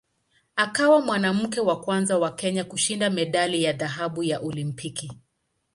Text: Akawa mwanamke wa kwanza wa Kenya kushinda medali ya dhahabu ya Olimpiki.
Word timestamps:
Akawa 0.55 1.01
mwanamke 1.01 1.59
wa 1.59 1.81
kwanza 1.81 2.17
wa 2.17 2.31
Kenya 2.31 2.63
kushinda 2.63 3.09
medali 3.09 3.63
ya 3.63 3.73
dhahabu 3.73 4.23
ya 4.23 4.39
Olimpiki. 4.39 5.11